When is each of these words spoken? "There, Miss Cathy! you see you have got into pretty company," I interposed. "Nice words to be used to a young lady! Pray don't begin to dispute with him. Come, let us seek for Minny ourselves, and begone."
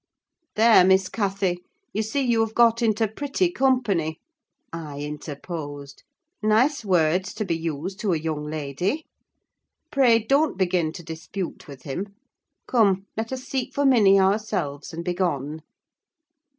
"There, 0.55 0.83
Miss 0.83 1.09
Cathy! 1.09 1.63
you 1.93 2.01
see 2.01 2.21
you 2.21 2.39
have 2.43 2.55
got 2.55 2.81
into 2.81 3.07
pretty 3.07 3.51
company," 3.51 4.19
I 4.73 4.99
interposed. 5.01 6.01
"Nice 6.41 6.83
words 6.83 7.35
to 7.35 7.45
be 7.45 7.55
used 7.55 7.99
to 7.99 8.11
a 8.11 8.17
young 8.17 8.43
lady! 8.43 9.05
Pray 9.91 10.17
don't 10.17 10.57
begin 10.57 10.91
to 10.93 11.03
dispute 11.03 11.67
with 11.67 11.83
him. 11.83 12.15
Come, 12.67 13.05
let 13.15 13.31
us 13.31 13.43
seek 13.43 13.75
for 13.75 13.85
Minny 13.85 14.19
ourselves, 14.19 14.91
and 14.91 15.05
begone." 15.05 15.61